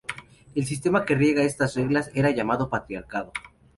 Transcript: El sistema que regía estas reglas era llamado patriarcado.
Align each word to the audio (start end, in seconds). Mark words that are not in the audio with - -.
El 0.55 0.65
sistema 0.65 1.05
que 1.05 1.13
regía 1.13 1.43
estas 1.43 1.75
reglas 1.75 2.09
era 2.15 2.31
llamado 2.31 2.69
patriarcado. 2.71 3.31